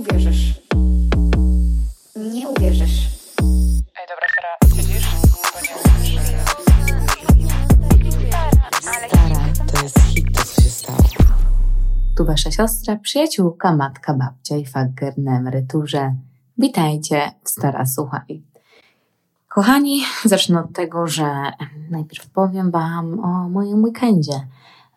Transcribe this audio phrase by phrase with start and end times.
[0.00, 0.60] uwierzysz.
[2.16, 3.08] Nie uwierzysz.
[3.96, 5.08] Ej, dobra, Sara, siedzisz?
[5.54, 5.74] Bo nie
[9.08, 10.98] Stara, to jest hit, to co się stało.
[12.16, 16.14] Tu wasza siostra, przyjaciółka, matka, babcia i fager na emeryturze.
[16.58, 18.42] Witajcie w Stara Słuchaj.
[19.48, 21.52] Kochani, zacznę od tego, że
[21.90, 24.46] najpierw powiem wam o moim weekendzie.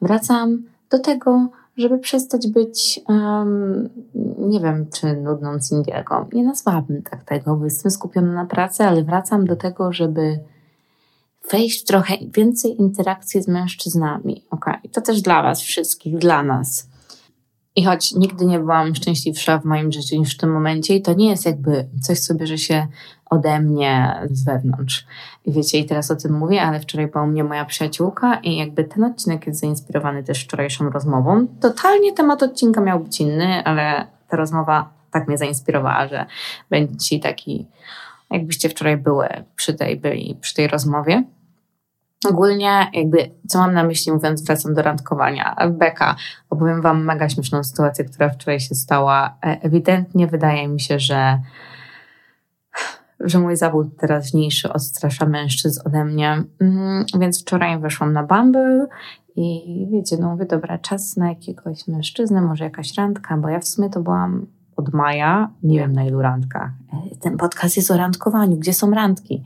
[0.02, 3.90] Wracam do tego, żeby przestać być, um,
[4.38, 6.26] nie wiem, czy nudną singielką.
[6.34, 10.40] Nie nazwałabym tak tego, bo jestem skupiona na pracy, ale wracam do tego, żeby
[11.52, 14.44] wejść trochę więcej interakcji z mężczyznami.
[14.50, 14.80] Okay.
[14.92, 16.90] To też dla Was wszystkich, dla nas.
[17.76, 21.14] I choć nigdy nie byłam szczęśliwsza w moim życiu niż w tym momencie, i to
[21.14, 22.88] nie jest jakby coś, co bierze się
[23.34, 25.06] ode mnie z wewnątrz.
[25.46, 28.58] I wiecie, i teraz o tym mówię, ale wczoraj była u mnie moja przyjaciółka i
[28.58, 31.48] jakby ten odcinek jest zainspirowany też wczorajszą rozmową.
[31.62, 36.26] Totalnie temat odcinka miał być inny, ale ta rozmowa tak mnie zainspirowała, że
[36.70, 37.68] będzie ci taki,
[38.32, 41.24] jakbyście wczoraj były przy tej, byli przy tej rozmowie.
[42.30, 45.56] Ogólnie, jakby, co mam na myśli, mówiąc, wracam do randkowania.
[45.70, 46.16] Beka,
[46.50, 49.38] opowiem Wam mega śmieszną sytuację, która wczoraj się stała.
[49.42, 51.40] Ewidentnie wydaje mi się, że,
[53.24, 56.44] że mój zawód teraźniejszy odstrasza mężczyzn ode mnie.
[56.60, 58.88] Mm, więc wczoraj weszłam na Bumble
[59.36, 63.68] i wiecie, no mówię, dobra, czas na jakiegoś mężczyznę, może jakaś randka, bo ja w
[63.68, 66.72] sumie to byłam od maja, nie wiem na ilu randkach.
[67.22, 69.44] Ten podcast jest o randkowaniu, gdzie są randki?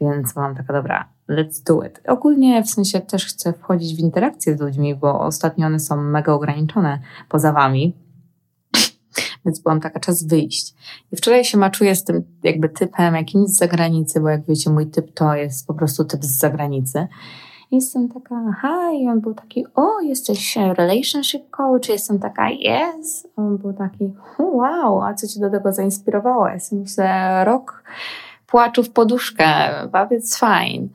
[0.00, 2.00] Więc mam taka, dobra, let's do it.
[2.08, 6.32] Ogólnie w sensie też chcę wchodzić w interakcje z ludźmi, bo ostatnio one są mega
[6.32, 7.96] ograniczone poza wami.
[9.44, 10.74] Więc byłam taka, czas wyjść.
[11.12, 14.86] I wczoraj się maczuję z tym jakby typem jakimś z zagranicy, bo jak wiecie, mój
[14.86, 17.06] typ to jest po prostu typ z zagranicy.
[17.70, 21.88] I jestem taka, aha, i on był taki, o, jesteś relationship coach?
[21.88, 23.26] Jestem taka, yes.
[23.36, 26.48] On był taki, wow, a co ci do tego zainspirowało?
[26.48, 27.84] Jestem myślę, rok
[28.46, 29.46] płaczu w poduszkę,
[29.84, 30.88] but it's fine.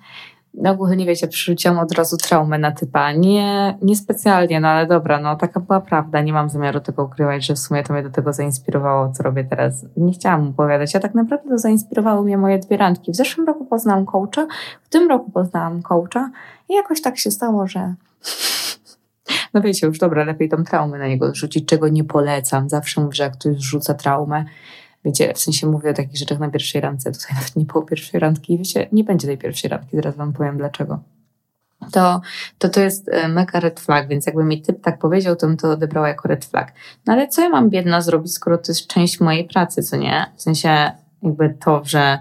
[0.57, 3.11] No ogólnie wiecie, przerzuciłam od razu traumę na typa.
[3.11, 6.21] Nie, nie specjalnie, no ale dobra, no taka była prawda.
[6.21, 9.43] Nie mam zamiaru tego ukrywać, że w sumie to mnie do tego zainspirowało, co robię
[9.43, 9.85] teraz.
[9.97, 13.11] Nie chciałam opowiadać, a tak naprawdę to zainspirowały mnie moje dwie randki.
[13.11, 14.47] W zeszłym roku poznałam coacha,
[14.83, 16.29] w tym roku poznałam coacha
[16.69, 17.93] i jakoś tak się stało, że
[19.53, 22.69] no wiecie, już dobra, lepiej tą traumę na niego rzucić, czego nie polecam.
[22.69, 24.45] Zawsze mówię, że jak ktoś rzuca traumę,
[25.05, 27.11] Wiecie, w sensie mówię o takich rzeczach na pierwszej randce.
[27.11, 28.57] Tutaj nawet nie było pierwszej randki.
[28.57, 29.95] Wiecie, nie będzie tej pierwszej randki.
[29.95, 30.99] Zaraz wam powiem dlaczego.
[31.91, 32.21] To,
[32.57, 35.71] to to jest mega red flag, więc jakby mi typ tak powiedział, to bym to
[35.71, 36.73] odebrała jako red flag.
[37.05, 40.25] No ale co ja mam biedna zrobić, skoro to jest część mojej pracy, co nie?
[40.35, 40.91] W sensie
[41.23, 42.19] jakby to, że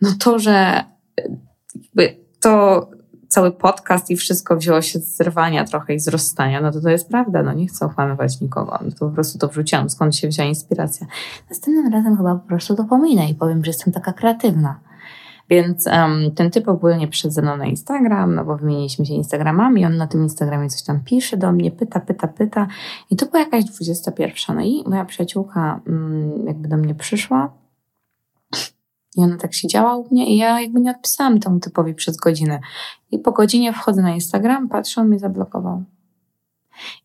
[0.00, 0.84] no to, że
[1.74, 2.88] jakby to
[3.32, 6.90] cały podcast i wszystko wzięło się z zerwania trochę i z rozstania, no to to
[6.90, 10.28] jest prawda, no nie chcę okłamywać nikogo, no to po prostu to wrzuciłam, skąd się
[10.28, 11.06] wzięła inspiracja.
[11.50, 14.80] Następnym razem chyba po prostu to pominę i powiem, że jestem taka kreatywna.
[15.50, 19.86] Więc um, ten typ ogólnie przyszedł ze mną na Instagram, no bo wymieniliśmy się Instagramami,
[19.86, 22.66] on na tym Instagramie coś tam pisze do mnie, pyta, pyta, pyta
[23.10, 24.56] i to była jakaś 21.
[24.56, 27.61] No i moja przyjaciółka um, jakby do mnie przyszła
[29.16, 32.60] i ona tak siedziała u mnie i ja jakby nie odpisałam temu typowi przez godzinę.
[33.10, 35.84] I po godzinie wchodzę na Instagram, patrzę, on mnie zablokował.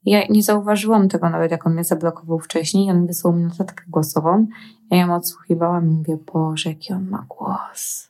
[0.05, 2.91] I ja nie zauważyłam tego nawet, jak on mnie zablokował wcześniej.
[2.91, 4.47] On wysłał mi notatkę głosową.
[4.91, 8.09] Ja ją odsłuchiwałam i mówię, Boże, jaki on ma głos.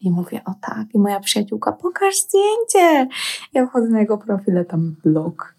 [0.00, 0.94] I mówię, o tak.
[0.94, 3.08] I moja przyjaciółka, pokaż zdjęcie.
[3.54, 5.55] Ja wchodzę na jego profil, tam blog.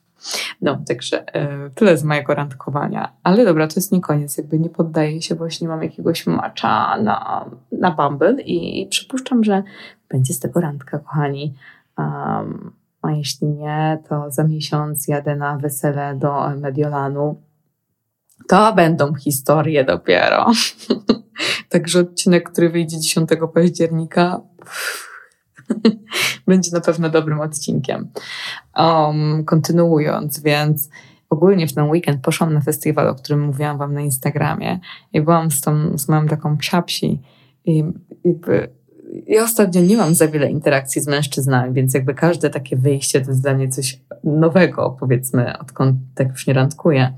[0.62, 3.14] No, także e, tyle z mojego randkowania.
[3.24, 7.46] Ale dobra, to jest nie koniec, jakby nie poddaję się, właśnie mam jakiegoś macza na,
[7.72, 9.64] na Bumble i, przypuszczam, że
[10.10, 11.54] będzie z tego randka, kochani.
[11.98, 17.42] Um, a jeśli nie, to za miesiąc jadę na wesele do Mediolanu.
[18.48, 20.46] To będą historie dopiero.
[21.70, 24.42] Także odcinek, który wyjdzie 10 października,
[26.48, 28.08] będzie na pewno dobrym odcinkiem.
[28.78, 30.90] Um, kontynuując, więc
[31.30, 34.80] ogólnie w ten weekend poszłam na festiwal, o którym mówiłam wam na Instagramie
[35.14, 37.22] i byłam z, tą, z moją taką psiapsi
[37.66, 37.84] i
[38.26, 38.77] jakby
[39.28, 43.32] ja ostatnio nie mam za wiele interakcji z mężczyznami, więc jakby każde takie wyjście to
[43.32, 47.14] jest dla mnie coś nowego, powiedzmy, odkąd tak już nie randkuję.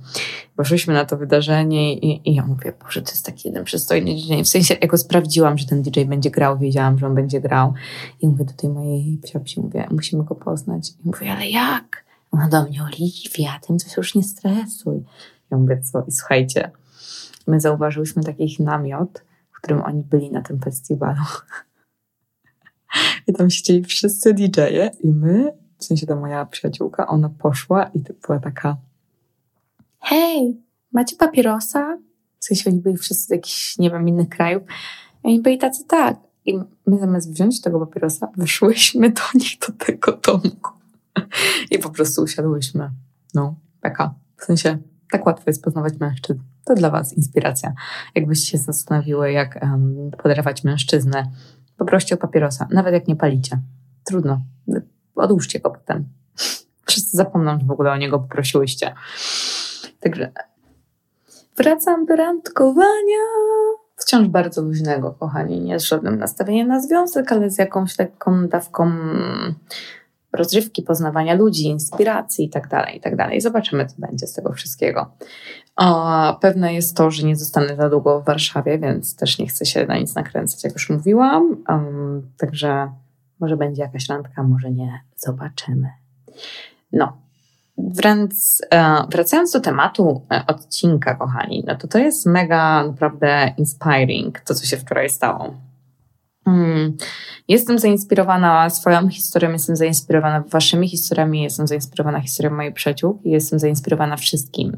[0.56, 4.42] Poszliśmy na to wydarzenie i, i ja mówię, Boże, to jest taki jeden przystojny DJ.
[4.44, 7.74] W sensie, jak go sprawdziłam, że ten DJ będzie grał, wiedziałam, że on będzie grał.
[8.22, 10.90] I mówię do tej mojej psiapsi, mówię, musimy go poznać.
[10.90, 12.06] I mówię, ale jak?
[12.32, 15.04] Ona do mnie, Oliwia, tym coś już nie stresuj.
[15.52, 16.04] Ja mówię, co?
[16.08, 16.72] I słuchajcie,
[17.48, 21.22] my zauważyłyśmy taki namiot, w którym oni byli na tym festiwalu.
[23.28, 28.00] I tam siedzieli wszyscy DJ-e i my, w sensie ta moja przyjaciółka, ona poszła i
[28.28, 28.78] była taka
[30.10, 30.62] hej,
[30.94, 31.98] macie papierosa?
[32.40, 34.64] W sensie oni byli wszyscy z jakichś, nie wiem, innych krajów.
[35.24, 36.18] I oni byli tacy, tak.
[36.46, 40.72] I my zamiast wziąć tego papierosa, wyszłyśmy do nich do tego domku.
[41.72, 42.92] I po prostu usiadłyśmy.
[43.34, 44.14] No, taka.
[44.38, 44.78] W sensie,
[45.12, 46.40] tak łatwo jest poznawać mężczyzn.
[46.66, 47.74] To dla Was inspiracja.
[48.16, 51.32] Jakbyście się zastanowiły, jak um, podarować mężczyznę,
[51.80, 53.60] poproście o papierosa, nawet jak nie palicie.
[54.04, 54.42] Trudno.
[55.16, 56.06] Odłóżcie go potem.
[56.86, 58.96] Wszyscy zapomną, że w ogóle o niego poprosiłyście.
[60.00, 60.32] Także
[61.58, 63.26] wracam do randkowania.
[63.96, 65.62] Wciąż bardzo luźnego, kochani.
[65.62, 68.92] Nie z żadnym nastawieniem na związek, ale z jakąś taką dawką
[70.34, 73.42] rozrywki, poznawania ludzi, inspiracji i tak dalej, i tak.
[73.42, 75.12] Zobaczymy, co będzie z tego wszystkiego.
[75.80, 79.66] O, pewne jest to, że nie zostanę za długo w Warszawie, więc też nie chcę
[79.66, 81.64] się na nic nakręcać, jak już mówiłam.
[81.70, 82.92] Um, także
[83.40, 85.00] może będzie jakaś randka, może nie.
[85.16, 85.90] Zobaczymy.
[86.92, 87.18] No,
[87.78, 88.34] wręcz
[88.72, 94.56] e, wracając do tematu e, odcinka, kochani, no to to jest mega naprawdę inspiring, to
[94.56, 95.54] co się wczoraj stało.
[96.46, 96.98] Hmm.
[97.48, 103.60] Jestem zainspirowana swoją historią, jestem zainspirowana waszymi historiami, jestem zainspirowana historią moich przyjaciół i jestem
[103.60, 104.78] zainspirowana wszystkim.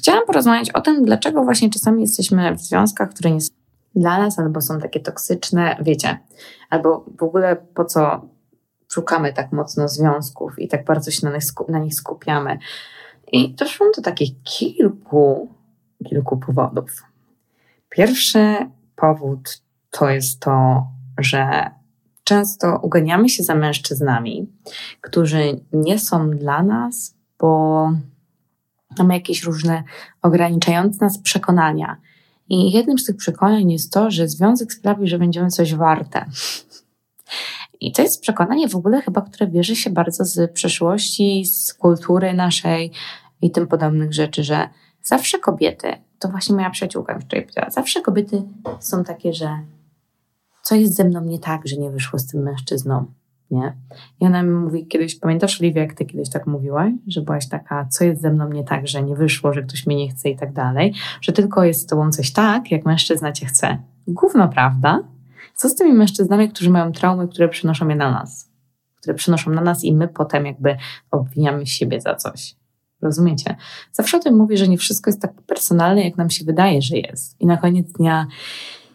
[0.00, 3.50] Chciałam porozmawiać o tym, dlaczego właśnie czasami jesteśmy w związkach, które nie są
[3.94, 6.18] dla nas, albo są takie toksyczne, wiecie,
[6.70, 8.28] albo w ogóle po co
[8.92, 12.58] szukamy tak mocno związków i tak bardzo się na nich, na nich skupiamy.
[13.32, 15.48] I doszłam do takich kilku,
[16.08, 17.02] kilku powodów.
[17.88, 18.56] Pierwszy
[18.96, 20.86] powód to jest to,
[21.18, 21.70] że
[22.24, 24.48] często uganiamy się za mężczyznami,
[25.00, 27.92] którzy nie są dla nas, bo
[29.00, 29.82] mamy jakieś różne
[30.22, 31.96] ograniczające nas przekonania.
[32.48, 36.24] I jednym z tych przekonań jest to, że związek sprawi, że będziemy coś warte.
[37.80, 42.34] I to jest przekonanie w ogóle chyba, które bierze się bardzo z przeszłości, z kultury
[42.34, 42.92] naszej
[43.42, 44.68] i tym podobnych rzeczy, że
[45.02, 48.42] zawsze kobiety, to właśnie moja przyjaciółka wczoraj powiedziała, zawsze kobiety
[48.80, 49.58] są takie, że
[50.62, 53.06] co jest ze mną nie tak, że nie wyszło z tym mężczyzną,
[53.50, 53.76] nie?
[54.20, 57.86] I ona mi mówi kiedyś, pamiętasz Oliwia, jak ty kiedyś tak mówiłaś, że byłaś taka,
[57.90, 60.36] co jest ze mną nie tak, że nie wyszło, że ktoś mnie nie chce i
[60.36, 63.78] tak dalej, że tylko jest z tobą coś tak, jak mężczyzna cię chce.
[64.06, 65.02] Gówno prawda?
[65.54, 68.50] Co z tymi mężczyznami, którzy mają traumy, które przynoszą je na nas?
[68.96, 70.76] Które przynoszą na nas i my potem jakby
[71.10, 72.56] obwiniamy siebie za coś.
[73.02, 73.56] Rozumiecie?
[73.92, 76.96] Zawsze o tym mówię, że nie wszystko jest tak personalne, jak nam się wydaje, że
[76.96, 77.40] jest.
[77.40, 78.26] I na koniec dnia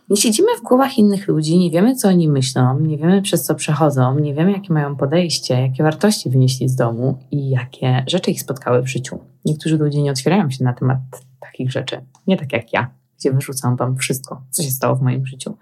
[0.10, 3.56] nie siedzimy w głowach innych ludzi, nie wiemy, co oni myślą, nie wiemy, przez co
[3.56, 8.42] przechodzą, nie wiemy, jakie mają podejście, jakie wartości wynieśli z domu i jakie rzeczy ich
[8.42, 9.20] spotkały w życiu.
[9.46, 10.98] Niektórzy ludzie nie otwierają się na temat
[11.40, 12.02] takich rzeczy.
[12.28, 15.58] Nie tak jak ja, gdzie wyrzucam wam wszystko, co się stało w moim życiu.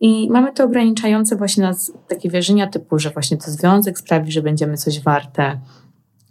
[0.00, 4.42] I mamy to ograniczające właśnie nas takie wierzenia typu, że właśnie to związek sprawi, że
[4.42, 5.60] będziemy coś warte.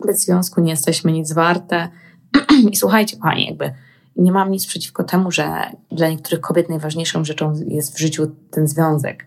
[0.05, 1.89] Bez związku nie jesteśmy nic warte.
[2.71, 3.73] I słuchajcie, kochani, jakby
[4.15, 8.67] nie mam nic przeciwko temu, że dla niektórych kobiet najważniejszą rzeczą jest w życiu ten
[8.67, 9.25] związek.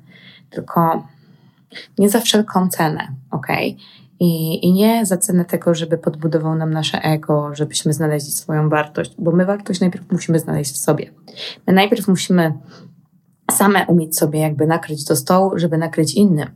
[0.50, 1.06] Tylko
[1.98, 3.46] nie za wszelką cenę, ok?
[4.20, 9.14] I, I nie za cenę tego, żeby podbudował nam nasze ego, żebyśmy znaleźli swoją wartość,
[9.18, 11.10] bo my wartość najpierw musimy znaleźć w sobie.
[11.66, 12.52] My najpierw musimy
[13.52, 16.48] same umieć sobie jakby nakryć do stołu, żeby nakryć innym.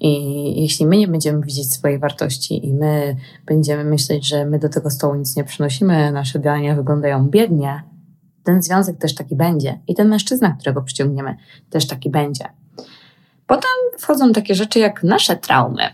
[0.00, 3.16] I jeśli my nie będziemy widzieć swojej wartości i my
[3.46, 7.82] będziemy myśleć, że my do tego stołu nic nie przynosimy, nasze dania wyglądają biednie,
[8.44, 9.80] ten związek też taki będzie.
[9.88, 11.36] I ten mężczyzna, którego przyciągniemy,
[11.70, 12.44] też taki będzie.
[13.46, 15.82] Potem wchodzą takie rzeczy jak nasze traumy.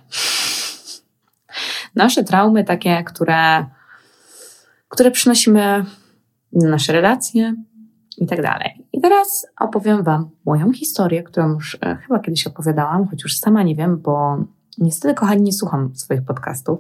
[1.94, 3.66] Nasze traumy takie, które,
[4.88, 5.84] które przynosimy
[6.52, 7.54] na nasze relacje,
[8.20, 8.86] i tak dalej.
[8.98, 13.62] I teraz opowiem Wam moją historię, którą już e, chyba kiedyś opowiadałam, choć już sama
[13.62, 14.36] nie wiem, bo
[14.78, 16.78] niestety, kochani, nie słucham swoich podcastów.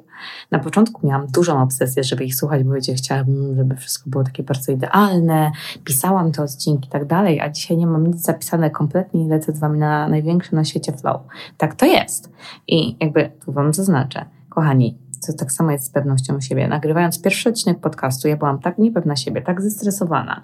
[0.50, 4.42] Na początku miałam dużą obsesję, żeby ich słuchać, bo wiecie, chciałabym, żeby wszystko było takie
[4.42, 5.50] bardzo idealne,
[5.84, 9.52] pisałam te odcinki i tak dalej, a dzisiaj nie mam nic zapisane kompletnie i lecę
[9.52, 11.20] z Wami na największy na świecie flow.
[11.56, 12.32] Tak to jest.
[12.66, 16.68] I jakby tu Wam zaznaczę, kochani, to tak samo jest z pewnością siebie.
[16.68, 20.42] Nagrywając pierwszy odcinek podcastu, ja byłam tak niepewna siebie, tak zestresowana.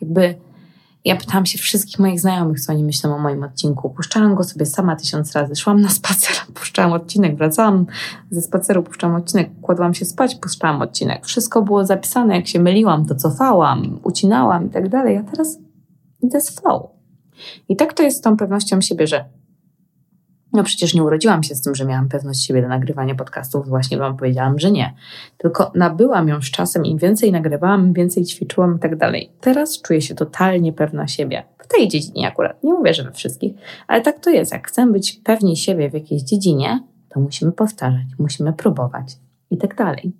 [0.00, 0.34] Jakby
[1.06, 3.90] ja pytałam się wszystkich moich znajomych, co oni myślą o moim odcinku.
[3.90, 5.56] Puszczałam go sobie sama tysiąc razy.
[5.56, 7.86] Szłam na spacer, puszczałam odcinek, wracałam
[8.30, 11.26] ze spaceru, puszczałam odcinek, kładłam się spać, puszczałam odcinek.
[11.26, 15.16] Wszystko było zapisane, jak się myliłam, to cofałam, ucinałam i tak dalej.
[15.16, 15.58] A teraz
[16.22, 16.82] idę z flow.
[17.68, 19.24] I tak to jest z tą pewnością siebie, że
[20.56, 23.98] no przecież nie urodziłam się z tym, że miałam pewność siebie do nagrywania podcastów, właśnie
[23.98, 24.94] Wam powiedziałam, że nie.
[25.38, 29.32] Tylko nabyłam ją z czasem, im więcej nagrywałam, więcej ćwiczyłam i tak dalej.
[29.40, 31.44] Teraz czuję się totalnie pewna siebie.
[31.58, 32.64] W tej dziedzinie akurat.
[32.64, 33.54] Nie mówię, że we wszystkich,
[33.86, 34.52] ale tak to jest.
[34.52, 39.16] Jak chcemy być pewni siebie w jakiejś dziedzinie, to musimy powtarzać, musimy próbować
[39.50, 40.12] i tak dalej.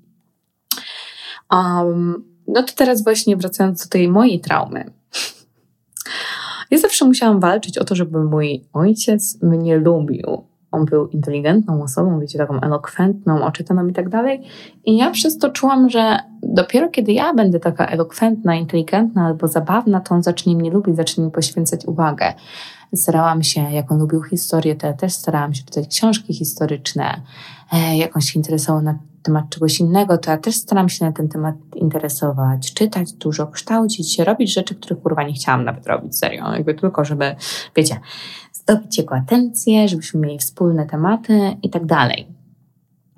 [1.52, 4.90] Um, no to teraz właśnie wracając do tej mojej traumy.
[6.70, 10.44] Ja zawsze musiałam walczyć o to, żeby mój ojciec mnie lubił.
[10.72, 14.42] On był inteligentną osobą, wiecie, taką elokwentną, oczytaną i tak dalej.
[14.84, 20.00] I ja przez to czułam, że dopiero kiedy ja będę taka elokwentna, inteligentna albo zabawna,
[20.00, 22.34] to on zacznie mnie lubić, zacznie mi poświęcać uwagę.
[22.94, 27.20] Starałam się, jak on lubił historię, to ja też starałam się czytać książki historyczne.
[27.72, 31.12] E, jak on się interesował na temat czegoś innego, to ja też staram się na
[31.12, 36.18] ten temat interesować, czytać dużo, kształcić się, robić rzeczy, których kurwa nie chciałam nawet robić,
[36.18, 36.52] serio.
[36.52, 37.36] Jakby tylko, żeby,
[37.76, 38.00] wiecie,
[38.52, 42.26] zdobyć jego atencję, żebyśmy mieli wspólne tematy i tak dalej.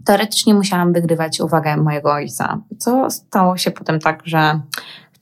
[0.04, 4.60] Teoretycznie musiałam wygrywać uwagę mojego ojca, co stało się potem tak, że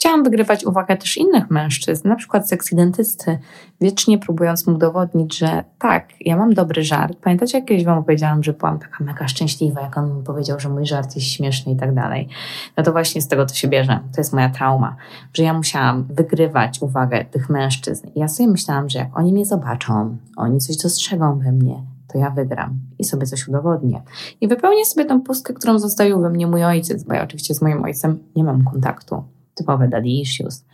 [0.07, 3.39] Chciałam wygrywać uwagę też innych mężczyzn, na przykład seksidentysty,
[3.81, 7.19] wiecznie próbując mu udowodnić, że tak, ja mam dobry żart.
[7.21, 10.69] Pamiętacie, jak kiedyś wam opowiedziałam, że byłam taka mega szczęśliwa, jak on mi powiedział, że
[10.69, 12.29] mój żart jest śmieszny i tak dalej.
[12.77, 14.01] No to właśnie z tego to się bierze.
[14.15, 14.97] To jest moja trauma,
[15.35, 18.09] że ja musiałam wygrywać uwagę tych mężczyzn.
[18.15, 21.83] I ja sobie myślałam, że jak oni mnie zobaczą, oni coś dostrzegą we mnie,
[22.13, 24.03] to ja wygram i sobie coś udowodnię.
[24.41, 27.63] I wypełnię sobie tą pustkę, którą zostawił we mnie mój ojciec, bo ja oczywiście z
[27.63, 30.65] moim ojcem nie mam kontaktu typowe daddy issues.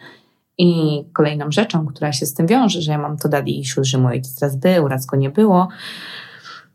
[0.59, 3.99] I kolejną rzeczą, która się z tym wiąże, że ja mam to daddy issues, że
[3.99, 5.69] mój ojciec raz był, raz go nie było,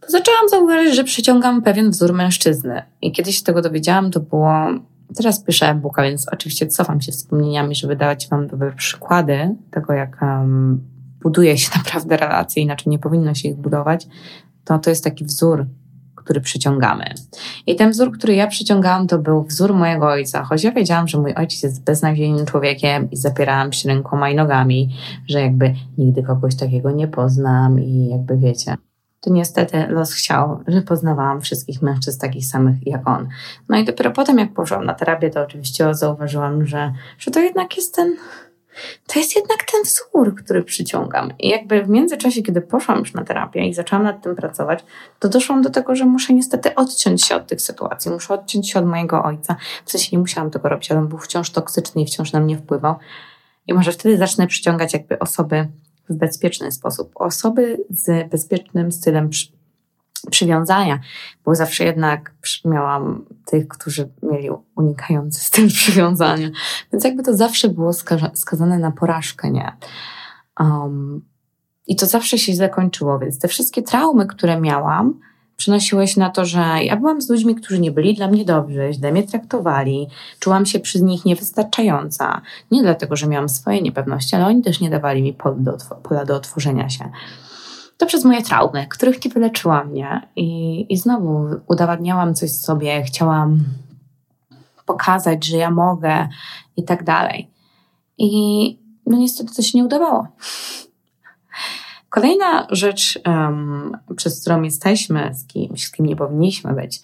[0.08, 2.82] to zaczęłam zauważyć, że przyciągam pewien wzór mężczyzny.
[3.02, 4.52] I kiedy się tego dowiedziałam, to było.
[5.16, 10.22] Teraz piszę e-booka, więc oczywiście cofam się wspomnieniami, żeby dawać Wam dobre przykłady tego, jak
[10.22, 10.82] um,
[11.22, 14.08] buduje się naprawdę relacje, inaczej nie powinno się ich budować.
[14.64, 15.66] To to jest taki wzór
[16.27, 17.13] który przyciągamy.
[17.67, 21.17] I ten wzór, który ja przyciągałam, to był wzór mojego ojca, choć ja wiedziałam, że
[21.17, 24.89] mój ojciec jest beznadziejnym człowiekiem i zapierałam się rękoma i nogami,
[25.29, 28.75] że jakby nigdy kogoś takiego nie poznam i jakby wiecie.
[29.22, 33.27] To niestety los chciał, że poznawałam wszystkich mężczyzn takich samych jak on.
[33.69, 37.77] No i dopiero potem, jak poszłam na terapię, to oczywiście zauważyłam, że, że to jednak
[37.77, 38.15] jest ten
[39.07, 41.34] to jest jednak ten wzór, który przyciągam.
[41.39, 44.86] I jakby w międzyczasie, kiedy poszłam już na terapię i zaczęłam nad tym pracować,
[45.19, 48.79] to doszłam do tego, że muszę niestety odciąć się od tych sytuacji, muszę odciąć się
[48.79, 49.55] od mojego ojca.
[49.86, 52.57] W sensie nie musiałam tego robić, ale on był wciąż toksyczny i wciąż na mnie
[52.57, 52.96] wpływał.
[53.67, 55.67] I może wtedy zacznę przyciągać jakby osoby
[56.10, 57.12] w bezpieczny sposób.
[57.15, 59.29] Osoby z bezpiecznym stylem
[60.31, 61.00] przywiązania,
[61.45, 62.33] bo zawsze jednak
[62.65, 66.50] miałam tych, którzy mieli unikający styl przywiązania.
[66.93, 67.91] Więc jakby to zawsze było
[68.33, 69.77] skazane na porażkę, nie?
[70.59, 71.21] Um,
[71.88, 75.19] I to zawsze się zakończyło, więc te wszystkie traumy, które miałam,
[75.57, 78.89] przynosiły się na to, że ja byłam z ludźmi, którzy nie byli dla mnie dobrzy,
[78.91, 80.07] źle mnie traktowali,
[80.39, 82.41] czułam się przy nich niewystarczająca.
[82.71, 86.25] Nie dlatego, że miałam swoje niepewności, ale oni też nie dawali mi pola do, pola
[86.25, 87.12] do otworzenia się
[87.98, 90.27] to przez moje traumy, których nie wyleczyłam, nie?
[90.36, 93.63] I, I znowu udowadniałam coś sobie, chciałam
[94.86, 96.27] pokazać, że ja mogę
[96.77, 97.51] i tak dalej.
[98.18, 100.27] I no niestety to się nie udawało.
[102.10, 107.01] Kolejna rzecz, um, przez którą jesteśmy z kimś, z kim nie powinniśmy być,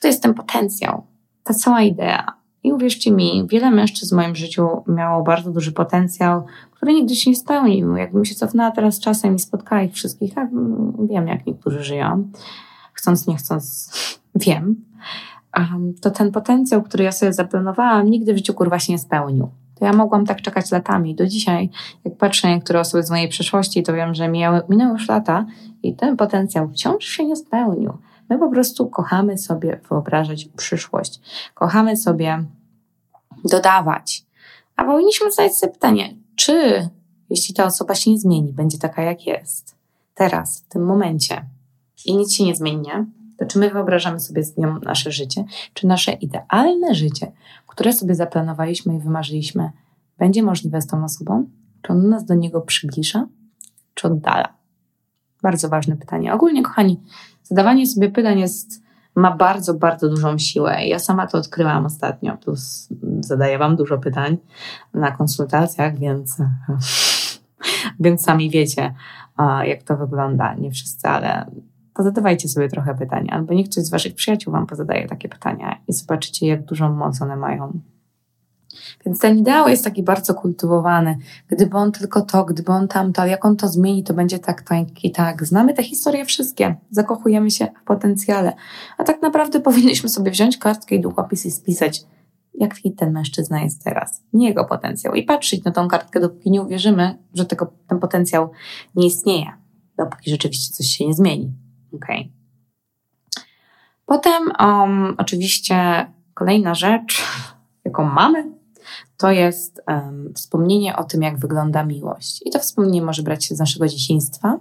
[0.00, 1.06] to jest ten potencjał,
[1.44, 2.43] ta cała idea.
[2.64, 7.30] I uwierzcie mi, wiele mężczyzn w moim życiu miało bardzo duży potencjał, który nigdy się
[7.30, 7.96] nie spełnił.
[7.96, 10.48] Jakbym się cofnęła teraz czasem i spotkała ich wszystkich, ja
[11.08, 12.30] wiem, jak niektórzy żyją,
[12.92, 13.92] chcąc, nie chcąc,
[14.46, 14.84] wiem,
[16.00, 19.48] to ten potencjał, który ja sobie zaplanowałam, nigdy w życiu kurwa się nie spełnił.
[19.74, 21.14] To ja mogłam tak czekać latami.
[21.14, 21.70] Do dzisiaj,
[22.04, 25.46] jak patrzę na niektóre osoby z mojej przeszłości, to wiem, że minęły już lata
[25.82, 27.92] i ten potencjał wciąż się nie spełnił.
[28.30, 31.20] My po prostu kochamy sobie wyobrażać przyszłość.
[31.54, 32.44] Kochamy sobie
[33.44, 34.24] dodawać.
[34.76, 36.88] A powinniśmy zadać sobie pytanie, czy
[37.30, 39.76] jeśli ta osoba się nie zmieni, będzie taka jak jest,
[40.14, 41.44] teraz, w tym momencie
[42.04, 42.88] i nic się nie zmieni,
[43.36, 47.32] to czy my wyobrażamy sobie z nią nasze życie, czy nasze idealne życie,
[47.66, 49.70] które sobie zaplanowaliśmy i wymarzyliśmy,
[50.18, 51.46] będzie możliwe z tą osobą?
[51.82, 53.26] Czy on nas do niego przybliża,
[53.94, 54.63] czy oddala?
[55.44, 56.34] Bardzo ważne pytanie.
[56.34, 57.00] Ogólnie, kochani,
[57.42, 58.82] zadawanie sobie pytań jest,
[59.14, 60.86] ma bardzo, bardzo dużą siłę.
[60.86, 62.88] Ja sama to odkryłam ostatnio, plus
[63.20, 64.36] zadaję Wam dużo pytań
[64.94, 66.36] na konsultacjach, więc,
[68.00, 68.94] więc sami wiecie,
[69.64, 70.54] jak to wygląda.
[70.54, 71.46] Nie wszyscy, ale
[71.94, 75.92] pozadawajcie sobie trochę pytań, albo niech ktoś z Waszych przyjaciół Wam pozadaje takie pytania i
[75.92, 77.80] zobaczycie, jak dużą moc one mają.
[79.06, 81.18] Więc ten ideał jest taki bardzo kultywowany.
[81.48, 85.04] Gdyby on tylko to, gdyby on tamto, jak on to zmieni, to będzie tak, tak
[85.04, 85.46] i tak.
[85.46, 86.76] Znamy te historie wszystkie.
[86.90, 88.52] Zakochujemy się w potencjale.
[88.98, 92.02] A tak naprawdę powinniśmy sobie wziąć kartkę i długopis i spisać,
[92.54, 94.22] jak fit ten mężczyzna jest teraz.
[94.32, 95.14] Nie jego potencjał.
[95.14, 98.50] I patrzeć na tą kartkę, dopóki nie uwierzymy, że tego, ten potencjał
[98.94, 99.46] nie istnieje.
[99.98, 101.52] Dopóki rzeczywiście coś się nie zmieni.
[101.92, 102.28] Okay.
[104.06, 107.22] Potem um, oczywiście kolejna rzecz,
[107.84, 108.44] jaką mamy,
[109.16, 112.42] to jest um, wspomnienie o tym, jak wygląda miłość.
[112.46, 114.58] I to wspomnienie może brać się z naszego dzieciństwa.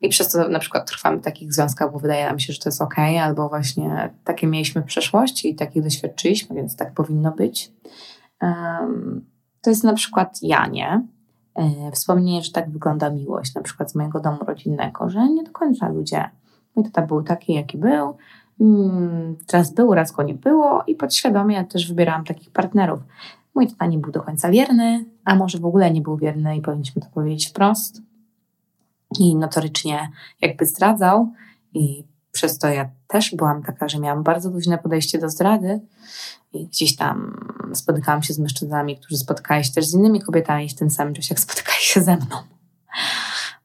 [0.00, 2.68] I przez to na przykład trwamy w takich związkach, bo wydaje nam się, że to
[2.68, 7.72] jest ok, albo właśnie takie mieliśmy w przeszłości i takich doświadczyliśmy, więc tak powinno być.
[8.42, 9.26] Um,
[9.60, 11.02] to jest na przykład Janie.
[11.54, 15.50] E, wspomnienie, że tak wygląda miłość, na przykład z mojego domu rodzinnego, że nie do
[15.50, 16.30] końca ludzie.
[16.76, 18.16] Mój tata był taki, jaki był,
[18.60, 23.00] mm, raz był, raz go nie było i podświadomie ja też wybierałam takich partnerów.
[23.54, 26.60] Mój tata nie był do końca wierny, a może w ogóle nie był wierny i
[26.60, 28.02] powinniśmy to powiedzieć wprost.
[29.18, 30.08] I notorycznie
[30.40, 31.32] jakby zdradzał
[31.74, 35.80] i przez to ja też byłam taka, że miałam bardzo luźne podejście do zdrady
[36.52, 37.36] i gdzieś tam
[37.74, 41.28] spotykałam się z mężczyznami, którzy spotkali się też z innymi kobietami w tym samym czasie,
[41.30, 42.36] jak spotykali się ze mną.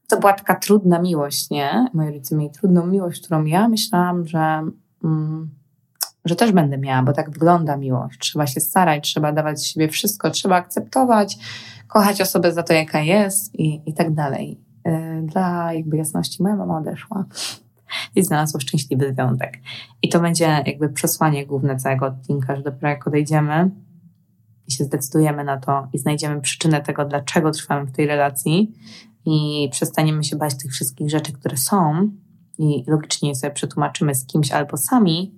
[0.08, 1.90] To była taka trudna miłość, nie?
[1.94, 4.64] Moi rodzice mieli trudną miłość, którą ja myślałam, że,
[6.26, 8.20] że też będę miała, bo tak wygląda miłość.
[8.20, 11.38] Trzeba się starać, trzeba dawać siebie wszystko, trzeba akceptować,
[11.88, 14.60] kochać osobę za to, jaka jest i, i tak dalej.
[14.88, 17.26] Y, dla jakby jasności, moja mama odeszła
[18.16, 19.58] i znalazła szczęśliwy związek.
[20.02, 23.72] I to będzie jakby przesłanie główne całego odcinka, że dopiero jak odejdziemy
[24.68, 28.74] i się zdecydujemy na to i znajdziemy przyczynę tego, dlaczego trwamy w tej relacji
[29.26, 32.10] i przestaniemy się bać tych wszystkich rzeczy, które są
[32.58, 35.36] i logicznie sobie przetłumaczymy z kimś albo sami,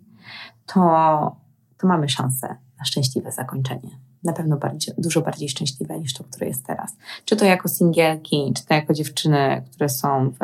[0.65, 0.81] to,
[1.77, 3.99] to mamy szansę na szczęśliwe zakończenie.
[4.23, 6.95] Na pewno bardziej, dużo bardziej szczęśliwe niż to, które jest teraz.
[7.25, 10.37] Czy to jako singielki, czy to jako dziewczyny, które są w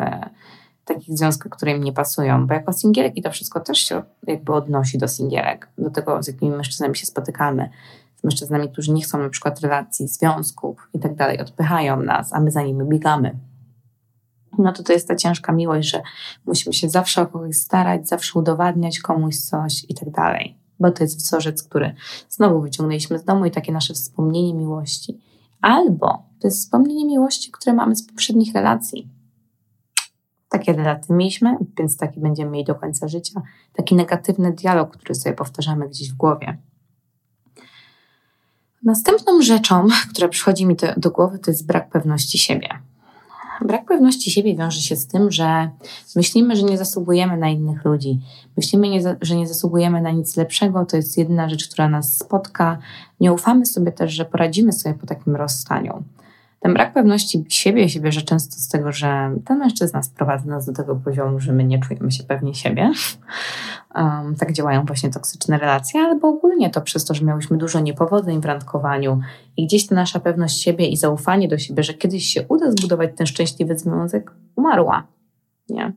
[0.84, 4.98] takich związkach, które im nie pasują, bo jako singielki to wszystko też się jakby odnosi
[4.98, 7.70] do singielek, do tego, z jakimi mężczyznami się spotykamy,
[8.16, 12.40] z mężczyznami, którzy nie chcą na przykład relacji, związków i tak dalej, odpychają nas, a
[12.40, 13.38] my za nimi biegamy.
[14.58, 16.02] No to to jest ta ciężka miłość, że
[16.46, 20.58] musimy się zawsze o kogoś starać, zawsze udowadniać komuś coś i tak dalej.
[20.80, 21.94] Bo to jest wzorzec, który
[22.28, 25.20] znowu wyciągnęliśmy z domu i takie nasze wspomnienie miłości.
[25.60, 29.14] Albo to jest wspomnienie miłości, które mamy z poprzednich relacji
[30.58, 33.42] takie relaty mieliśmy, więc taki będziemy mieli do końca życia.
[33.72, 36.58] Taki negatywny dialog, który sobie powtarzamy gdzieś w głowie.
[38.82, 42.68] Następną rzeczą, która przychodzi mi do, do głowy, to jest brak pewności siebie.
[43.60, 45.70] Brak pewności siebie wiąże się z tym, że
[46.16, 48.20] myślimy, że nie zasługujemy na innych ludzi.
[48.56, 48.86] Myślimy,
[49.20, 50.86] że nie zasługujemy na nic lepszego.
[50.86, 52.78] To jest jedyna rzecz, która nas spotka.
[53.20, 56.02] Nie ufamy sobie też, że poradzimy sobie po takim rozstaniu.
[56.64, 60.72] Ten brak pewności siebie się bierze często z tego, że ten mężczyzna sprowadza nas do
[60.72, 62.90] tego poziomu, że my nie czujemy się pewnie siebie.
[63.96, 68.40] Um, tak działają właśnie toksyczne relacje, albo ogólnie to przez to, że miałyśmy dużo niepowodzeń
[68.40, 69.20] w randkowaniu
[69.56, 73.10] i gdzieś ta nasza pewność siebie i zaufanie do siebie, że kiedyś się uda zbudować
[73.16, 75.06] ten szczęśliwy związek, umarła.
[75.68, 75.92] Nie?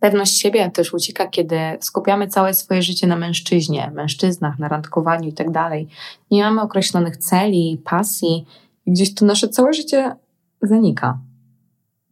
[0.00, 5.32] Pewność siebie też ucieka, kiedy skupiamy całe swoje życie na mężczyźnie, mężczyznach, na randkowaniu i
[5.32, 5.88] tak dalej.
[6.30, 8.46] Nie mamy określonych celi, pasji,
[8.86, 10.16] gdzieś to nasze całe życie
[10.62, 11.20] zanika.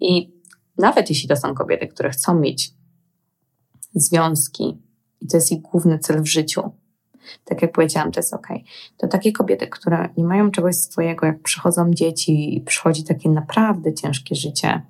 [0.00, 0.32] I
[0.78, 2.74] nawet jeśli to są kobiety, które chcą mieć
[3.94, 4.78] związki
[5.20, 6.62] i to jest ich główny cel w życiu,
[7.44, 8.48] tak jak powiedziałam, to jest ok.
[8.96, 13.94] To takie kobiety, które nie mają czegoś swojego, jak przychodzą dzieci i przychodzi takie naprawdę
[13.94, 14.82] ciężkie życie,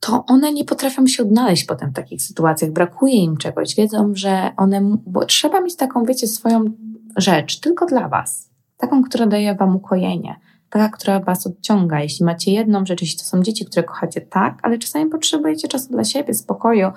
[0.00, 2.70] to one nie potrafią się odnaleźć potem w takich sytuacjach.
[2.70, 3.74] Brakuje im czegoś.
[3.74, 6.64] Wiedzą, że one, bo trzeba mieć taką, wiecie, swoją
[7.16, 8.53] rzecz tylko dla was
[8.84, 10.36] taką, która daje Wam ukojenie,
[10.70, 12.00] taka, która Was odciąga.
[12.00, 15.92] Jeśli macie jedną rzecz, jeśli to są dzieci, które kochacie, tak, ale czasami potrzebujecie czasu
[15.92, 16.90] dla siebie, spokoju,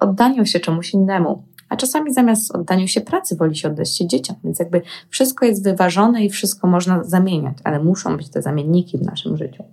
[0.00, 1.44] oddaniu się czemuś innemu.
[1.68, 5.64] A czasami zamiast oddaniu się pracy woli się oddać się dzieciom, więc jakby wszystko jest
[5.64, 9.64] wyważone i wszystko można zamieniać, ale muszą być te zamienniki w naszym życiu.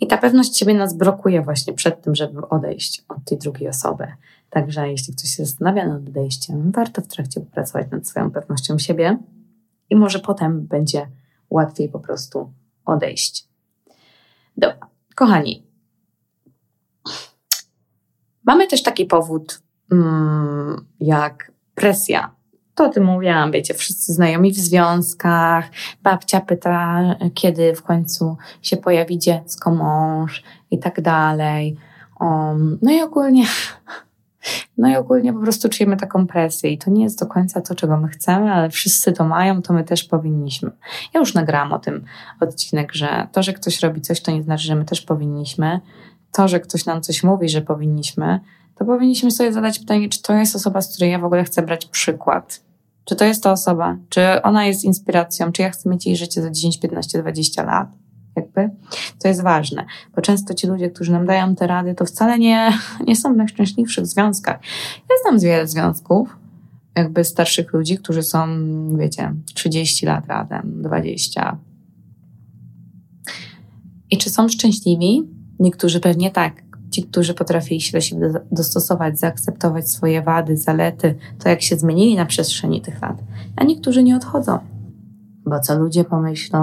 [0.00, 4.06] I ta pewność siebie nas blokuje właśnie przed tym, żeby odejść od tej drugiej osoby.
[4.50, 9.18] Także jeśli ktoś się zastanawia nad odejściem, warto w trakcie popracować nad swoją pewnością siebie,
[9.92, 11.08] i może potem będzie
[11.50, 12.52] łatwiej po prostu
[12.84, 13.48] odejść.
[14.56, 15.66] Dobra, kochani.
[18.44, 22.34] Mamy też taki powód mm, jak presja.
[22.74, 25.70] To o tym mówiłam, wiecie, wszyscy znajomi w związkach.
[26.02, 27.02] Babcia pyta,
[27.34, 31.76] kiedy w końcu się pojawi dziecko, mąż i tak dalej.
[32.20, 33.46] Um, no i ogólnie
[34.78, 37.74] no i ogólnie po prostu czujemy taką presję i to nie jest do końca to,
[37.74, 40.70] czego my chcemy, ale wszyscy to mają, to my też powinniśmy.
[41.14, 42.04] Ja już nagrałam o tym
[42.40, 45.80] odcinek, że to, że ktoś robi coś, to nie znaczy, że my też powinniśmy.
[46.32, 48.40] To, że ktoś nam coś mówi, że powinniśmy,
[48.74, 51.62] to powinniśmy sobie zadać pytanie, czy to jest osoba, z której ja w ogóle chcę
[51.62, 52.60] brać przykład.
[53.04, 53.96] Czy to jest ta osoba?
[54.08, 55.52] Czy ona jest inspiracją?
[55.52, 57.88] Czy ja chcę mieć jej życie za 10, 15, 20 lat?
[58.36, 58.70] Jakby.
[59.22, 62.72] To jest ważne, bo często ci ludzie, którzy nam dają te rady, to wcale nie,
[63.08, 64.60] nie są w najszczęśliwszych związkach.
[65.10, 66.36] Ja znam wiele związków,
[66.96, 68.46] jakby starszych ludzi, którzy są,
[68.96, 71.58] wiecie, 30 lat razem, 20.
[74.10, 75.22] I czy są szczęśliwi?
[75.58, 76.62] Niektórzy pewnie tak.
[76.90, 82.16] Ci, którzy potrafili się do siebie dostosować, zaakceptować swoje wady, zalety, to jak się zmienili
[82.16, 83.16] na przestrzeni tych lat.
[83.56, 84.58] A niektórzy nie odchodzą
[85.46, 86.58] bo co ludzie pomyślą,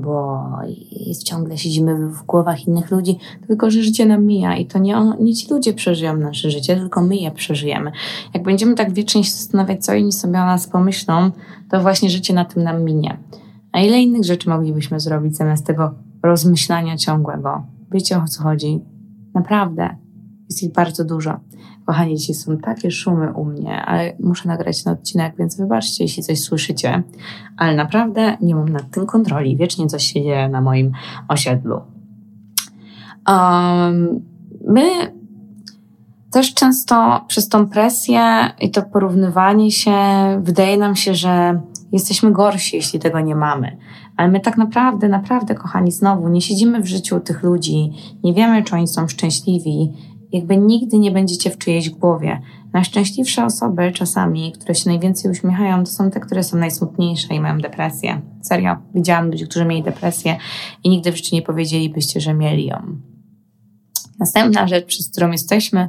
[0.00, 0.48] bo
[1.24, 5.16] ciągle siedzimy w głowach innych ludzi, tylko że życie nam mija i to nie, on,
[5.20, 7.92] nie ci ludzie przeżyją nasze życie, tylko my je przeżyjemy.
[8.34, 11.30] Jak będziemy tak wiecznie się zastanawiać, co inni sobie o nas pomyślą,
[11.70, 13.18] to właśnie życie na tym nam minie.
[13.72, 17.62] A ile innych rzeczy moglibyśmy zrobić zamiast tego rozmyślania ciągłego?
[17.92, 18.80] Wiecie o co chodzi?
[19.34, 19.96] Naprawdę.
[20.48, 21.40] Jest ich bardzo dużo.
[21.88, 26.22] Kochani, dzisiaj są takie szumy u mnie, ale muszę nagrać ten odcinek, więc wybaczcie, jeśli
[26.22, 27.02] coś słyszycie.
[27.56, 29.56] Ale naprawdę nie mam nad tym kontroli.
[29.56, 30.92] Wiecznie coś się dzieje na moim
[31.28, 31.80] osiedlu.
[33.28, 34.20] Um,
[34.66, 34.82] my
[36.30, 39.96] też często przez tą presję i to porównywanie się,
[40.42, 41.60] wydaje nam się, że
[41.92, 43.76] jesteśmy gorsi, jeśli tego nie mamy.
[44.16, 47.92] Ale my tak naprawdę, naprawdę, kochani, znowu nie siedzimy w życiu tych ludzi,
[48.24, 49.92] nie wiemy, czy oni są szczęśliwi
[50.32, 52.40] jakby nigdy nie będziecie w czyjejś głowie.
[52.72, 57.58] Najszczęśliwsze osoby czasami, które się najwięcej uśmiechają, to są te, które są najsmutniejsze i mają
[57.58, 58.20] depresję.
[58.42, 60.36] Serio, widziałam ludzi, którzy mieli depresję
[60.84, 63.00] i nigdy w życiu nie powiedzielibyście, że mieli ją.
[64.18, 65.88] Następna rzecz, przez którą jesteśmy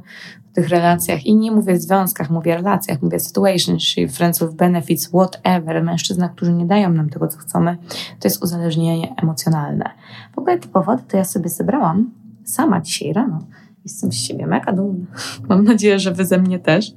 [0.52, 5.84] w tych relacjach, i nie mówię związkach, mówię relacjach, mówię situationship, friends with benefits, whatever,
[5.84, 7.78] mężczyznach, którzy nie dają nam tego, co chcemy,
[8.20, 9.90] to jest uzależnienie emocjonalne.
[10.36, 12.12] W ogóle te powody to ja sobie zebrałam
[12.46, 13.40] sama dzisiaj rano
[13.84, 15.06] Jestem z siebie mega dumna.
[15.50, 16.92] Mam nadzieję, że wy ze mnie też.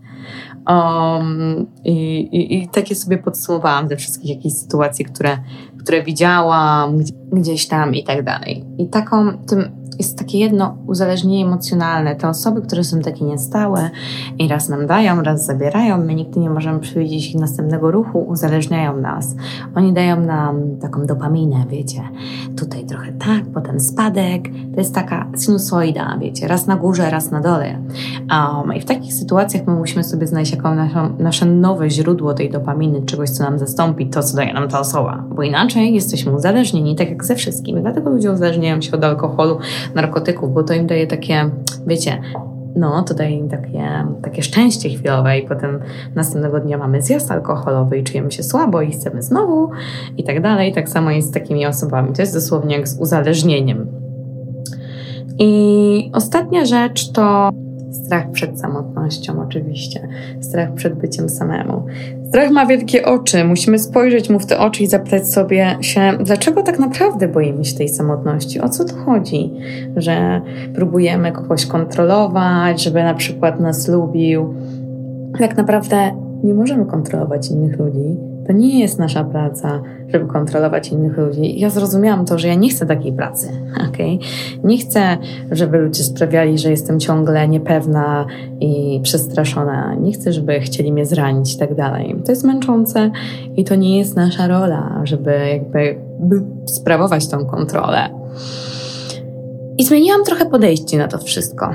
[0.69, 5.39] Um, i, i, I takie sobie podsumowałam ze wszystkich jakichś sytuacji, które,
[5.79, 6.99] które widziałam
[7.33, 8.65] gdzieś tam i tak dalej.
[8.79, 12.17] I taką, tym jest takie jedno uzależnienie emocjonalne.
[12.17, 13.91] Te osoby, które są takie niestałe
[14.39, 18.97] i raz nam dają, raz zabierają, my nigdy nie możemy przewidzieć ich następnego ruchu, uzależniają
[18.97, 19.37] nas.
[19.75, 22.01] Oni dają nam taką dopaminę, wiecie,
[22.57, 24.49] tutaj trochę tak, potem spadek.
[24.75, 27.79] To jest taka sinusoida, wiecie, raz na górze, raz na dole.
[28.31, 32.51] Um, I w takich sytuacjach my musimy sobie znaleźć jako naszą, nasze nowe źródło tej
[32.51, 35.25] dopaminy, czegoś, co nam zastąpi to, co daje nam ta osoba.
[35.35, 37.83] Bo inaczej jesteśmy uzależnieni, tak jak ze wszystkim.
[37.83, 39.59] Dlatego ludzie uzależniają się od alkoholu,
[39.95, 41.51] narkotyków, bo to im daje takie,
[41.87, 42.21] wiecie,
[42.77, 45.81] no, to daje im takie, takie szczęście chwilowe i potem
[46.15, 49.71] następnego dnia mamy zjazd alkoholowy i czujemy się słabo i chcemy znowu
[50.17, 50.73] i tak dalej.
[50.73, 52.13] Tak samo jest z takimi osobami.
[52.13, 53.87] To jest dosłownie jak z uzależnieniem.
[55.39, 57.51] I ostatnia rzecz to
[57.93, 60.09] strach przed samotnością, oczywiście.
[60.41, 61.87] Strach przed byciem samemu.
[62.33, 63.45] Strach ma wielkie oczy.
[63.45, 67.77] Musimy spojrzeć mu w te oczy i zapytać sobie się, dlaczego tak naprawdę boimy się
[67.77, 68.61] tej samotności?
[68.61, 69.51] O co tu chodzi?
[69.97, 70.41] Że
[70.75, 74.55] próbujemy kogoś kontrolować, żeby na przykład nas lubił.
[75.39, 75.97] Tak naprawdę
[76.45, 81.61] nie możemy kontrolować innych ludzi to nie jest nasza praca, żeby kontrolować innych ludzi.
[81.61, 83.49] Ja zrozumiałam to, że ja nie chcę takiej pracy,
[83.89, 84.19] okay?
[84.65, 85.19] Nie chcę,
[85.51, 88.27] żeby ludzie sprawiali, że jestem ciągle niepewna
[88.61, 89.95] i przestraszona.
[89.95, 92.17] Nie chcę, żeby chcieli mnie zranić i tak dalej.
[92.25, 93.11] To jest męczące
[93.57, 95.99] i to nie jest nasza rola, żeby jakby
[96.67, 98.09] sprawować tą kontrolę.
[99.79, 101.75] I zmieniłam trochę podejście na to wszystko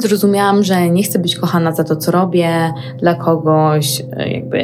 [0.00, 4.02] zrozumiałam, że nie chcę być kochana za to, co robię dla kogoś,
[4.32, 4.60] jakby,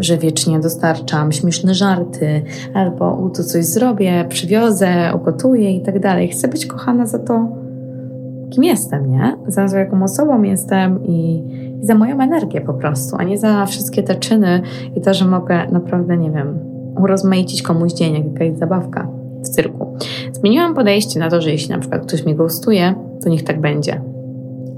[0.00, 2.42] że wiecznie dostarczam śmieszne żarty,
[2.74, 6.28] albo u to coś zrobię, przywiozę, ugotuję i tak dalej.
[6.28, 7.48] Chcę być kochana za to,
[8.50, 9.36] kim jestem, nie?
[9.46, 11.44] Za to, jaką osobą jestem i,
[11.82, 14.62] i za moją energię po prostu, a nie za wszystkie te czyny
[14.96, 16.58] i to, że mogę naprawdę, nie wiem,
[17.02, 19.08] urozmaicić komuś dzień, jak jakaś zabawka
[19.44, 19.86] w cyrku.
[20.32, 24.00] Zmieniłam podejście na to, że jeśli na przykład ktoś mi gustuje, to niech tak będzie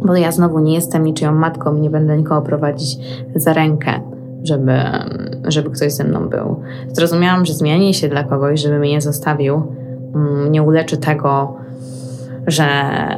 [0.06, 2.98] bo ja znowu nie jestem niczyją matką i nie będę nikogo prowadzić
[3.34, 4.00] za rękę,
[4.44, 4.72] żeby,
[5.48, 6.56] żeby ktoś ze mną był.
[6.92, 9.62] Zrozumiałam, że zmienienie się dla kogoś, żeby mnie nie zostawił,
[10.14, 11.56] mm, nie uleczy tego,
[12.46, 12.66] że,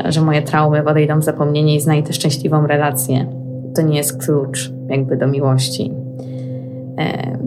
[0.08, 3.26] że moje traumy odejdą w zapomnienie i znajdę szczęśliwą relację.
[3.74, 5.92] To nie jest klucz jakby do miłości.
[6.98, 7.38] E,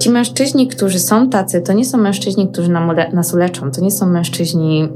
[0.00, 3.90] ci mężczyźni, którzy są tacy, to nie są mężczyźni, którzy nam, nas uleczą, to nie
[3.90, 4.88] są mężczyźni,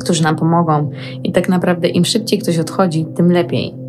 [0.00, 0.90] którzy nam pomogą.
[1.24, 3.81] I tak naprawdę im szybciej ktoś odchodzi, tym lepiej.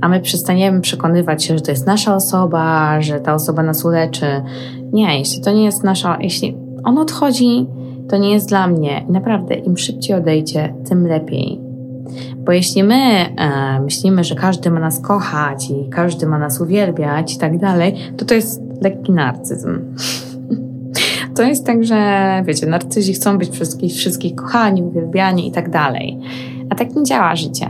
[0.00, 4.26] A my przestaniemy przekonywać się, że to jest nasza osoba, że ta osoba nas uleczy.
[4.92, 7.66] Nie, jeśli to nie jest nasza, jeśli on odchodzi,
[8.08, 9.04] to nie jest dla mnie.
[9.08, 11.60] I naprawdę, im szybciej odejdzie, tym lepiej.
[12.36, 17.34] Bo jeśli my e, myślimy, że każdy ma nas kochać i każdy ma nas uwielbiać
[17.34, 19.78] i tak dalej, to to jest lekki narcyzm
[21.38, 26.18] to jest tak, że wiecie, narcyzi chcą być wszystkich, wszystkich kochani, uwielbiani i tak dalej.
[26.70, 27.66] A tak nie działa życie.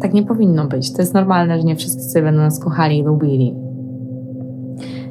[0.00, 0.92] Tak nie powinno być.
[0.92, 3.54] To jest normalne, że nie wszyscy będą nas kochali i lubili.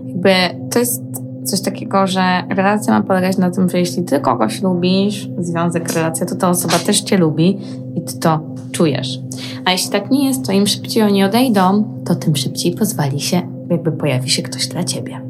[0.05, 0.31] Jakby
[0.71, 1.03] to jest
[1.43, 6.25] coś takiego, że relacja ma polegać na tym, że jeśli ty kogoś lubisz, związek, relacja,
[6.25, 7.57] to ta osoba też cię lubi
[7.95, 8.39] i ty to
[8.71, 9.19] czujesz.
[9.65, 13.41] A jeśli tak nie jest, to im szybciej oni odejdą, to tym szybciej pozwoli się,
[13.69, 15.21] jakby pojawi się ktoś dla ciebie.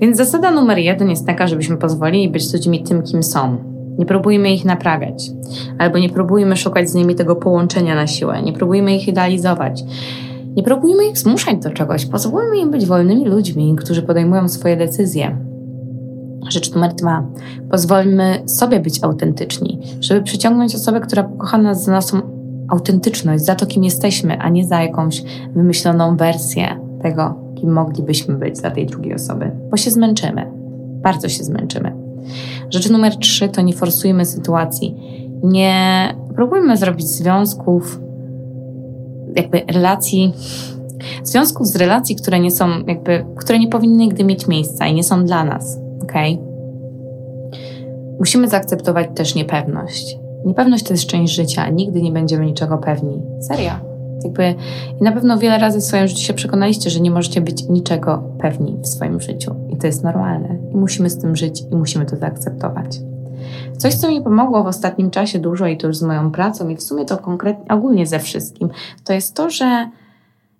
[0.00, 3.69] Więc zasada numer jeden jest taka, żebyśmy pozwolili być ludźmi tym, kim są.
[4.00, 5.30] Nie próbujmy ich naprawiać,
[5.78, 9.84] albo nie próbujmy szukać z nimi tego połączenia na siłę, nie próbujmy ich idealizować.
[10.56, 15.38] Nie próbujmy ich zmuszać do czegoś, pozwólmy im być wolnymi ludźmi, którzy podejmują swoje decyzje.
[16.48, 17.26] Rzecz numer dwa.
[17.70, 22.20] Pozwólmy sobie być autentyczni, żeby przyciągnąć osobę, która pokocha nas za naszą
[22.68, 25.22] autentyczność, za to, kim jesteśmy, a nie za jakąś
[25.54, 26.66] wymyśloną wersję
[27.02, 30.46] tego, kim moglibyśmy być dla tej drugiej osoby, bo się zmęczymy.
[31.02, 32.09] Bardzo się zmęczymy.
[32.70, 34.96] Rzecz numer trzy to nie forsujmy sytuacji.
[35.42, 35.74] Nie
[36.34, 38.00] próbujmy zrobić związków
[39.36, 40.32] jakby relacji,
[41.22, 45.04] związków z relacji, które nie są jakby, które nie powinny nigdy mieć miejsca i nie
[45.04, 46.12] są dla nas, ok?
[48.18, 50.18] Musimy zaakceptować też niepewność.
[50.44, 53.22] Niepewność to jest część życia, nigdy nie będziemy niczego pewni.
[53.40, 53.89] Serio.
[54.24, 54.54] Jakby,
[55.00, 58.22] I na pewno wiele razy w swoim życiu się przekonaliście, że nie możecie być niczego
[58.40, 59.54] pewni w swoim życiu.
[59.70, 60.58] I to jest normalne.
[60.72, 63.00] I musimy z tym żyć i musimy to zaakceptować.
[63.78, 66.76] Coś, co mi pomogło w ostatnim czasie dużo i to już z moją pracą i
[66.76, 68.68] w sumie to konkretnie, ogólnie ze wszystkim,
[69.04, 69.90] to jest to, że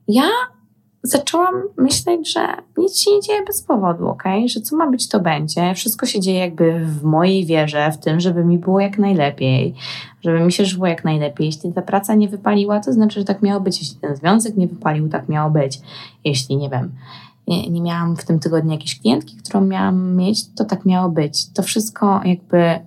[0.09, 0.29] ja
[1.03, 2.47] zaczęłam myśleć, że
[2.79, 4.23] nic się nie dzieje bez powodu, ok?
[4.47, 5.75] Że co ma być, to będzie.
[5.75, 9.75] Wszystko się dzieje jakby w mojej wierze, w tym, żeby mi było jak najlepiej,
[10.25, 11.47] żeby mi się żyło jak najlepiej.
[11.47, 13.79] Jeśli ta praca nie wypaliła, to znaczy, że tak miało być.
[13.79, 15.81] Jeśli ten związek nie wypalił, tak miało być.
[16.25, 16.93] Jeśli, nie wiem,
[17.49, 21.53] nie, nie miałam w tym tygodniu jakiejś klientki, którą miałam mieć, to tak miało być.
[21.53, 22.79] To wszystko jakby,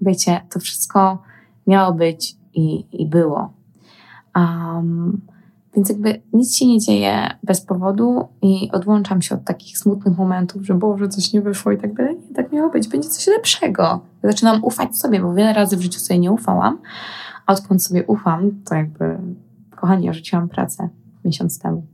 [0.00, 1.18] wiecie, to wszystko
[1.66, 3.52] miało być i, i było.
[4.36, 5.20] Um,
[5.76, 10.66] więc jakby nic się nie dzieje bez powodu i odłączam się od takich smutnych momentów,
[10.66, 12.16] że Boże, coś nie wyszło i tak dalej.
[12.28, 14.00] Nie, tak miało być, będzie coś lepszego.
[14.22, 16.78] Zaczynam ufać sobie, bo wiele razy w życiu sobie nie ufałam,
[17.46, 19.18] a odkąd sobie ufam, to jakby,
[19.70, 20.88] kochani, rzuciłam pracę
[21.24, 21.86] miesiąc temu.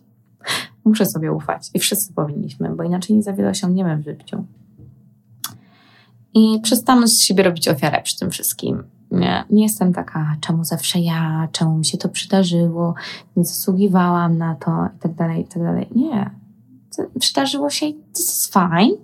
[0.84, 4.44] Muszę sobie ufać i wszyscy powinniśmy, bo inaczej nie za wiele osiągniemy w życiu.
[6.34, 8.82] I przestałam z siebie robić ofiarę przy tym wszystkim.
[9.10, 12.94] Nie, nie jestem taka, czemu zawsze ja, czemu mi się to przydarzyło,
[13.36, 15.88] nie zasługiwałam na to i tak dalej, i tak dalej.
[15.94, 16.30] Nie.
[16.96, 18.96] To przydarzyło się i jest fine.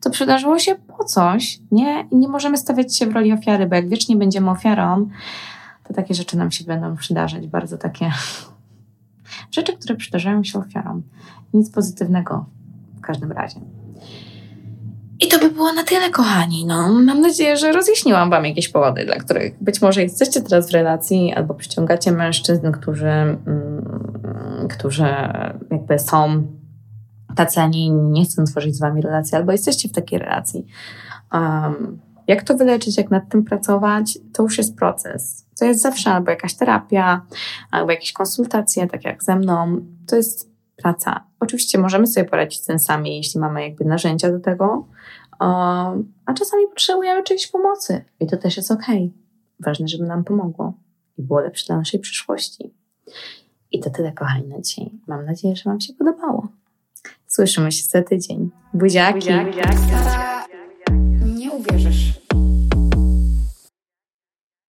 [0.00, 2.08] To przydarzyło się po coś, nie?
[2.10, 5.08] I nie możemy stawiać się w roli ofiary, bo jak wiecznie będziemy ofiarą,
[5.84, 8.12] to takie rzeczy nam się będą przydarzać, bardzo takie
[9.56, 11.02] rzeczy, które przydarzają się ofiarom.
[11.54, 12.44] Nic pozytywnego
[12.96, 13.60] w każdym razie.
[15.20, 16.66] I to by było na tyle, kochani.
[16.66, 20.74] No, mam nadzieję, że rozjaśniłam Wam jakieś powody, dla których być może jesteście teraz w
[20.74, 25.06] relacji albo przyciągacie mężczyzn, którzy, mm, którzy
[25.70, 26.46] jakby są
[27.36, 30.66] tacy, a nie, nie chcą tworzyć z Wami relacji, albo jesteście w takiej relacji.
[31.32, 35.46] Um, jak to wyleczyć, jak nad tym pracować, to już jest proces.
[35.58, 37.26] To jest zawsze albo jakaś terapia,
[37.70, 39.80] albo jakieś konsultacje, tak jak ze mną.
[40.06, 40.50] To jest
[40.82, 41.24] praca.
[41.40, 44.86] Oczywiście możemy sobie poradzić z tym sami, jeśli mamy jakby narzędzia do tego,
[45.40, 48.86] a czasami potrzebujemy czyjejś pomocy i to też jest ok.
[49.60, 50.74] Ważne, żeby nam pomogło
[51.18, 52.74] i było lepsze dla naszej przyszłości.
[53.72, 54.90] I to tyle, kochani, na dzisiaj.
[55.06, 56.48] Mam nadzieję, że Wam się podobało.
[57.26, 58.50] Słyszymy się za tydzień.
[58.74, 59.18] Buziaki.
[59.18, 59.58] Buziaki.
[61.22, 62.19] Nie uwierzysz.